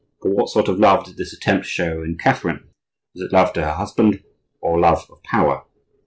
But 0.23 0.31
what 0.31 0.49
sort 0.49 0.67
of 0.67 0.79
love 0.79 1.05
did 1.05 1.17
this 1.17 1.31
attempt 1.31 1.67
show 1.67 2.01
in 2.01 2.17
Catherine? 2.17 2.63
Was 3.13 3.21
it 3.21 3.31
love 3.31 3.53
to 3.53 3.61
her 3.61 3.73
husband 3.73 4.23
or 4.59 4.79
love 4.79 5.05
of 5.11 5.21
power? 5.21 5.65